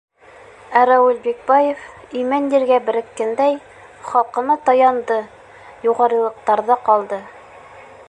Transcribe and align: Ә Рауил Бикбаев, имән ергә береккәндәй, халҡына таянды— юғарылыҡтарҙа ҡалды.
Ә 0.79 0.85
Рауил 0.89 1.19
Бикбаев, 1.25 1.83
имән 2.21 2.47
ергә 2.55 2.81
береккәндәй, 2.89 3.61
халҡына 4.09 4.59
таянды— 4.71 5.19
юғарылыҡтарҙа 5.91 6.83
ҡалды. 6.91 7.27